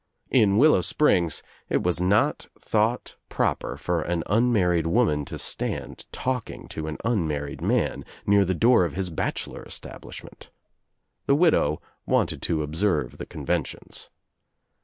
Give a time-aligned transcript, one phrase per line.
[0.31, 6.67] In Willow Springs it was not thought proper for an unmarried woman to stand talking
[6.69, 10.49] to an un married man near the door of his bachelor establish ment.
[11.27, 14.09] The widow wanted to observe the conventions.